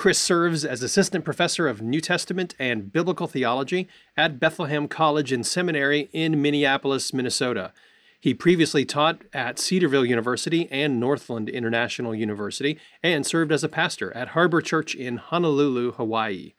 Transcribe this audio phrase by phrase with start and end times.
[0.00, 3.86] Chris serves as Assistant Professor of New Testament and Biblical Theology
[4.16, 7.74] at Bethlehem College and Seminary in Minneapolis, Minnesota.
[8.18, 14.10] He previously taught at Cedarville University and Northland International University and served as a pastor
[14.16, 16.54] at Harbor Church in Honolulu, Hawaii.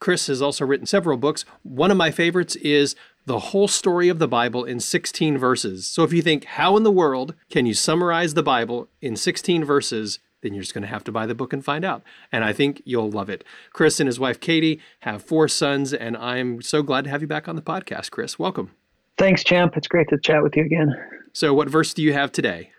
[0.00, 1.44] Chris has also written several books.
[1.62, 5.86] One of my favorites is The Whole Story of the Bible in 16 Verses.
[5.86, 9.64] So if you think, how in the world can you summarize the Bible in 16
[9.64, 10.18] verses?
[10.42, 12.02] Then you're just going to have to buy the book and find out.
[12.30, 13.44] And I think you'll love it.
[13.72, 17.28] Chris and his wife Katie have four sons, and I'm so glad to have you
[17.28, 18.38] back on the podcast, Chris.
[18.38, 18.72] Welcome.
[19.18, 19.76] Thanks, Champ.
[19.76, 20.94] It's great to chat with you again.
[21.32, 22.70] So, what verse do you have today?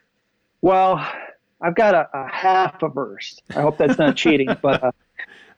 [0.62, 1.06] Well,
[1.62, 3.40] I've got a, a half a verse.
[3.56, 4.92] I hope that's not cheating, but uh,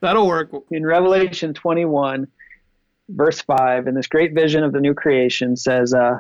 [0.02, 0.52] That'll work.
[0.70, 2.28] in Revelation 21,
[3.10, 6.20] verse 5, in this great vision of the new creation says, uh,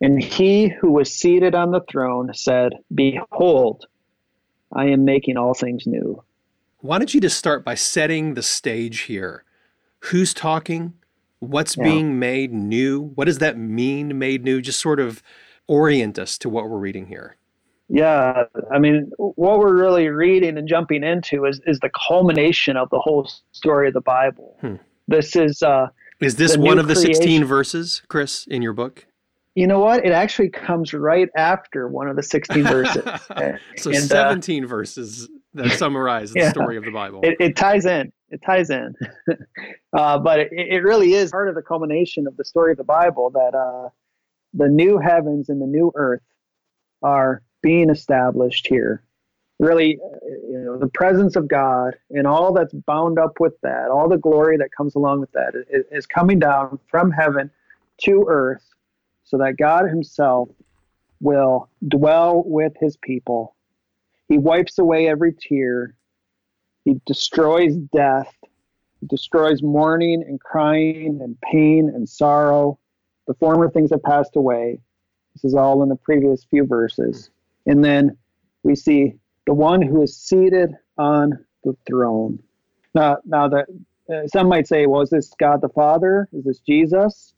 [0.00, 3.86] And he who was seated on the throne said, Behold,
[4.74, 6.22] I am making all things new.
[6.80, 9.44] Why don't you just start by setting the stage here?
[10.00, 10.94] Who's talking?
[11.38, 11.84] What's Yeah.
[11.84, 13.00] being made new?
[13.14, 14.60] What does that mean, made new?
[14.60, 15.22] Just sort of
[15.66, 17.36] orient us to what we're reading here.
[17.88, 22.88] Yeah, I mean, what we're really reading and jumping into is, is the culmination of
[22.90, 24.56] the whole story of the Bible.
[24.60, 24.76] Hmm.
[25.06, 25.88] This is, uh,
[26.20, 29.06] Is this one of the 16 verses, Chris, in your book?
[29.54, 30.04] You know what?
[30.04, 33.04] It actually comes right after one of the 16 verses.
[33.76, 36.50] So And, uh, 17 verses that summarize the Yeah.
[36.50, 37.20] story of the Bible.
[37.22, 38.12] it, it ties in.
[38.30, 38.94] It ties in.
[39.92, 42.84] uh, but it, it really is part of the culmination of the story of the
[42.84, 43.90] Bible that uh,
[44.54, 46.22] the new heavens and the new earth
[47.02, 49.02] are being established here.
[49.60, 53.88] Really, uh, you know, the presence of God and all that's bound up with that,
[53.88, 57.50] all the glory that comes along with that, is, is coming down from heaven
[58.02, 58.64] to earth,
[59.24, 60.48] so that God Himself
[61.20, 63.56] will dwell with His people.
[64.28, 65.96] He wipes away every tear.
[66.84, 68.32] He destroys death.
[69.00, 72.78] He destroys mourning and crying and pain and sorrow.
[73.26, 74.80] The former things have passed away.
[75.34, 77.30] This is all in the previous few verses.
[77.66, 78.16] And then
[78.62, 79.14] we see
[79.46, 82.38] the one who is seated on the throne.
[82.94, 83.66] Now, now that
[84.12, 86.28] uh, some might say, well, is this God the Father?
[86.32, 87.33] Is this Jesus?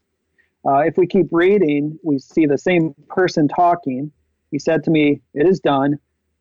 [0.67, 4.11] Uh, if we keep reading, we see the same person talking.
[4.51, 5.99] He said to me, It is done.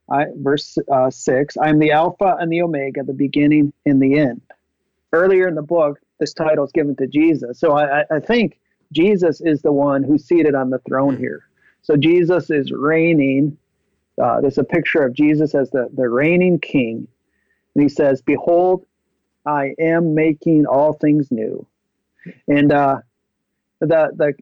[0.10, 4.20] I, verse uh, 6 I am the Alpha and the Omega, the beginning and the
[4.20, 4.42] end.
[5.14, 7.60] Earlier in the book, this title is given to Jesus.
[7.60, 8.60] So I, I- think
[8.92, 11.44] Jesus is the one who's seated on the throne here.
[11.82, 13.58] So Jesus is reigning.
[14.22, 17.08] Uh, there's a picture of Jesus as the, the reigning king.
[17.74, 18.86] And he says, Behold,
[19.46, 21.66] I am making all things new.
[22.48, 23.00] And uh,
[23.80, 24.34] the, the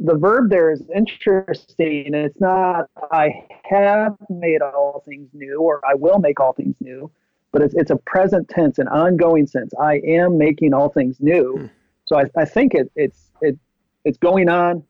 [0.00, 2.14] the verb there is interesting.
[2.14, 7.10] It's not I have made all things new or I will make all things new,
[7.52, 9.72] but it's it's a present tense, an ongoing sense.
[9.80, 11.58] I am making all things new.
[11.58, 11.66] Hmm.
[12.06, 13.58] So I, I think it it's it
[14.04, 14.84] it's going on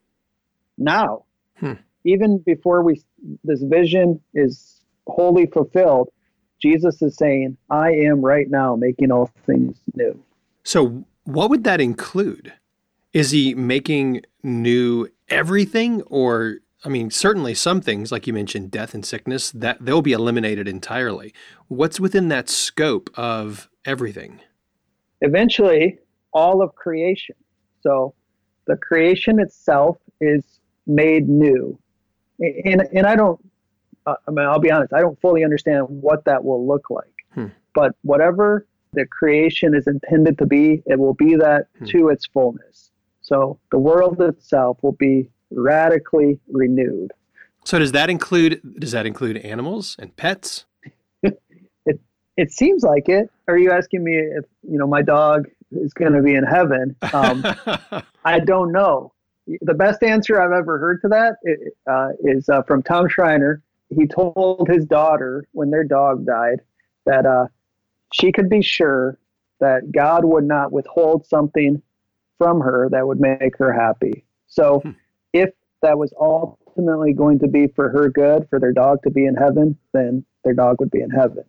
[0.76, 1.24] now.
[1.56, 1.74] Hmm.
[2.04, 3.02] Even before we
[3.42, 6.10] this vision is wholly fulfilled,
[6.60, 10.22] Jesus is saying, I am right now making all things new.
[10.64, 12.52] So, what would that include?
[13.18, 16.02] Is he making new everything?
[16.02, 20.12] Or, I mean, certainly some things, like you mentioned, death and sickness, that they'll be
[20.12, 21.32] eliminated entirely.
[21.68, 24.40] What's within that scope of everything?
[25.20, 25.98] eventually
[26.32, 27.34] all of creation.
[27.80, 28.14] So
[28.68, 30.44] the creation itself is
[30.86, 31.76] made new.
[32.38, 33.40] And, and I don't,
[34.06, 37.12] uh, I mean, I'll be honest, I don't fully understand what that will look like.
[37.34, 37.46] Hmm.
[37.74, 41.86] But whatever the creation is intended to be, it will be that Hmm.
[41.86, 42.87] to its fullness.
[43.28, 47.12] So the world itself will be radically renewed.
[47.64, 50.64] So, does that include does that include animals and pets?
[51.84, 52.00] It
[52.36, 53.30] it seems like it.
[53.46, 56.96] Are you asking me if, you know, my dog is going to be in heaven?
[57.12, 57.44] Um,
[58.24, 59.12] I don't know.
[59.62, 61.36] The best answer I've ever heard to that
[61.90, 63.62] uh, is uh, from Tom Schreiner.
[63.90, 66.60] He told his daughter when their dog died
[67.06, 67.46] that uh,
[68.12, 69.18] she could be sure
[69.60, 71.82] that God would not withhold something
[72.38, 74.24] from her that would make her happy.
[74.46, 74.90] So, Hmm.
[75.32, 75.50] if
[75.82, 79.34] that was ultimately going to be for her good, for their dog to be in
[79.34, 81.44] heaven, then their dog would be in heaven.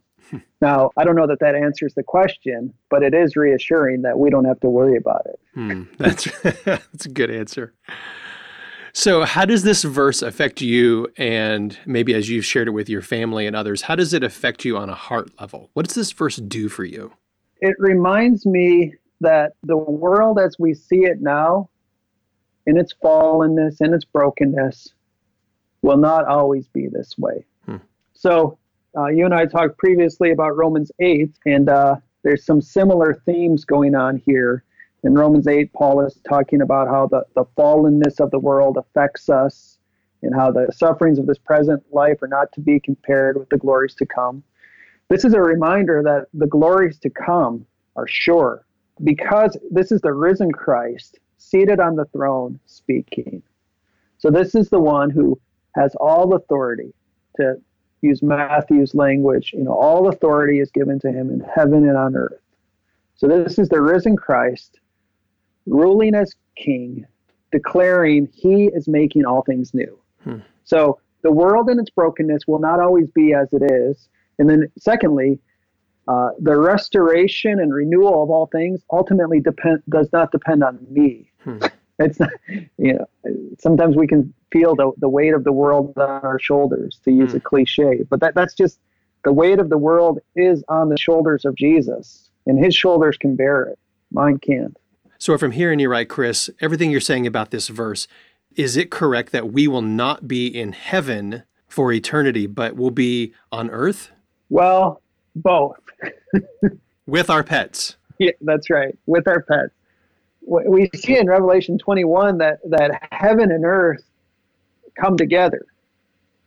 [0.61, 4.29] now, I don't know that that answers the question, but it is reassuring that we
[4.29, 5.39] don't have to worry about it.
[5.53, 6.25] Hmm, that's
[6.65, 7.73] that's a good answer.
[8.91, 11.07] So, how does this verse affect you?
[11.17, 14.65] And maybe as you've shared it with your family and others, how does it affect
[14.65, 15.69] you on a heart level?
[15.73, 17.13] What does this verse do for you?
[17.61, 21.69] It reminds me that the world as we see it now,
[22.65, 24.93] in its fallenness and its brokenness,
[25.81, 27.45] will not always be this way.
[27.65, 27.77] Hmm.
[28.13, 28.57] So,
[28.97, 33.63] uh, you and I talked previously about Romans 8, and uh, there's some similar themes
[33.65, 34.63] going on here
[35.03, 39.29] in Romans 8, Paul is talking about how the, the fallenness of the world affects
[39.29, 39.77] us
[40.21, 43.57] and how the sufferings of this present life are not to be compared with the
[43.57, 44.43] glories to come.
[45.07, 48.65] This is a reminder that the glories to come are sure
[49.03, 53.41] because this is the risen Christ seated on the throne speaking.
[54.17, 55.39] So, this is the one who
[55.75, 56.93] has all authority
[57.37, 57.55] to
[58.01, 59.51] use Matthew's language.
[59.53, 62.41] You know, all authority is given to him in heaven and on earth.
[63.15, 64.79] So, this is the risen Christ
[65.65, 67.05] ruling as king,
[67.51, 69.97] declaring he is making all things new.
[70.23, 70.39] Hmm.
[70.63, 74.09] So the world and its brokenness will not always be as it is.
[74.37, 75.39] And then, secondly,
[76.09, 81.31] uh, the restoration and renewal of all things ultimately depend does not depend on me.
[81.43, 81.59] Hmm.
[82.01, 82.29] It's not,
[82.77, 83.05] you know,
[83.59, 87.31] sometimes we can feel the, the weight of the world on our shoulders, to use
[87.31, 87.37] hmm.
[87.37, 88.79] a cliche, but that, that's just
[89.25, 93.35] the weight of the world is on the shoulders of Jesus, and his shoulders can
[93.35, 93.79] bear it.
[94.13, 94.77] Mine can't.
[95.17, 98.07] So, if I'm hearing you right, Chris, everything you're saying about this verse,
[98.55, 103.33] is it correct that we will not be in heaven for eternity, but will be
[103.51, 104.11] on earth?
[104.47, 105.01] Well,
[105.35, 105.79] both.
[107.07, 107.95] With our pets.
[108.17, 108.97] Yeah, that's right.
[109.05, 109.73] With our pets.
[110.41, 114.03] We see in Revelation 21 that, that heaven and earth
[114.95, 115.65] come together.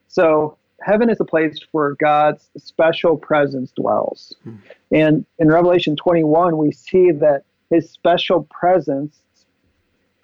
[0.08, 4.34] So, heaven is a place where God's special presence dwells.
[4.43, 4.56] Hmm.
[4.90, 9.20] And in Revelation 21, we see that his special presence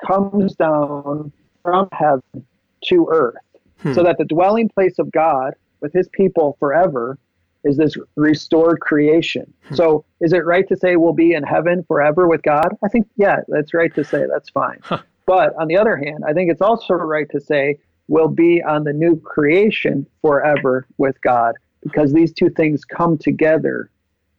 [0.05, 1.33] comes down
[1.63, 2.47] from heaven
[2.85, 3.37] to earth
[3.81, 3.93] hmm.
[3.93, 7.19] so that the dwelling place of God with his people forever
[7.65, 9.53] is this restored creation.
[9.65, 9.75] Hmm.
[9.75, 12.77] So is it right to say we'll be in heaven forever with God?
[12.83, 14.25] I think, yeah, that's right to say.
[14.31, 14.79] That's fine.
[14.83, 15.03] Huh.
[15.27, 17.79] But on the other hand, I think it's also right to say
[18.09, 23.91] we'll be on the new creation forever with God because these two things come together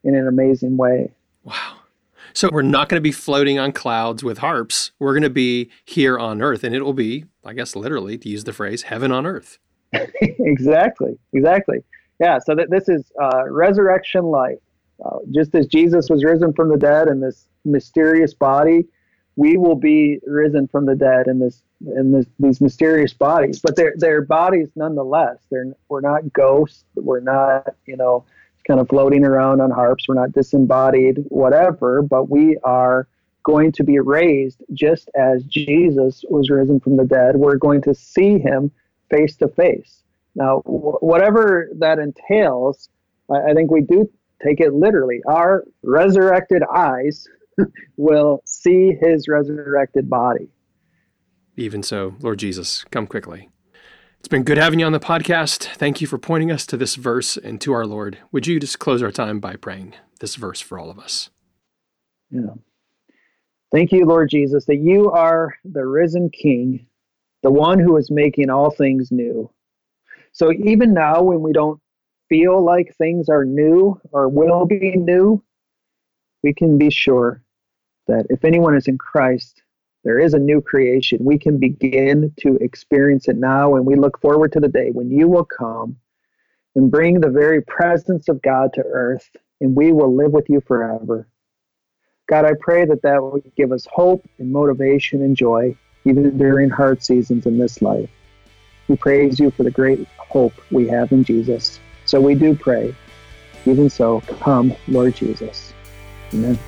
[0.04, 1.12] in an amazing way.
[1.44, 1.76] Wow.
[2.32, 4.92] So we're not going to be floating on clouds with harps.
[4.98, 8.28] We're going to be here on earth, and it will be, I guess, literally, to
[8.28, 9.58] use the phrase, heaven on earth.
[9.92, 11.18] exactly.
[11.32, 11.78] Exactly.
[12.20, 12.38] Yeah.
[12.38, 14.58] So that this is uh, resurrection life.
[15.04, 18.86] Uh, just as Jesus was risen from the dead in this mysterious body,
[19.36, 21.62] we will be risen from the dead in this
[21.96, 23.60] in this, these mysterious bodies.
[23.60, 25.38] But they're they're bodies nonetheless.
[25.50, 26.84] They're we're not ghosts.
[26.94, 28.24] We're not you know
[28.66, 30.06] kind of floating around on harps.
[30.06, 33.08] We're not disembodied, whatever, but we are
[33.42, 37.36] going to be raised just as Jesus was risen from the dead.
[37.36, 38.70] We're going to see him
[39.08, 40.02] face to face.
[40.34, 42.88] Now, whatever that entails,
[43.30, 44.08] I, I think we do
[44.44, 45.20] take it literally.
[45.26, 47.26] Our resurrected eyes
[47.96, 50.48] will see his resurrected body.
[51.56, 53.50] Even so, Lord Jesus, come quickly.
[54.18, 55.64] It's been good having you on the podcast.
[55.76, 58.18] Thank you for pointing us to this verse and to our Lord.
[58.32, 61.30] Would you just close our time by praying this verse for all of us?
[62.30, 62.54] Yeah.
[63.72, 66.86] Thank you, Lord Jesus, that you are the risen King,
[67.42, 69.50] the one who is making all things new.
[70.32, 71.80] So even now, when we don't
[72.28, 75.42] feel like things are new or will be new,
[76.42, 77.42] we can be sure
[78.06, 79.62] that if anyone is in Christ,
[80.04, 81.18] there is a new creation.
[81.22, 85.10] We can begin to experience it now, and we look forward to the day when
[85.10, 85.96] you will come
[86.74, 89.28] and bring the very presence of God to earth,
[89.60, 91.28] and we will live with you forever.
[92.28, 96.70] God, I pray that that will give us hope and motivation and joy, even during
[96.70, 98.08] hard seasons in this life.
[98.90, 101.78] We praise you for the great hope we have in Jesus.
[102.06, 102.92] So we do pray.
[103.64, 105.72] Even so, come, Lord Jesus.
[106.34, 106.58] Amen.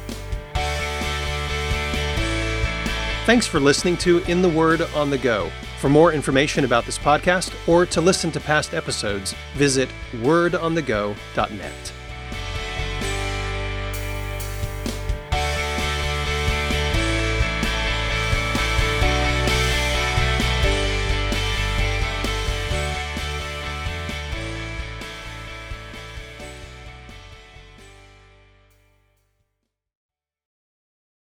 [3.27, 5.51] Thanks for listening to In the Word on the Go.
[5.81, 11.93] For more information about this podcast or to listen to past episodes, visit wordonthego.net.